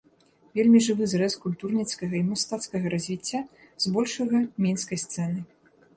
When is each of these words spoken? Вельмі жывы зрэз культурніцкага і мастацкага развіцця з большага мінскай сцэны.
Вельмі 0.59 0.79
жывы 0.85 1.05
зрэз 1.11 1.35
культурніцкага 1.43 2.15
і 2.21 2.23
мастацкага 2.31 2.85
развіцця 2.95 3.45
з 3.85 3.95
большага 3.99 4.37
мінскай 4.69 4.97
сцэны. 5.07 5.39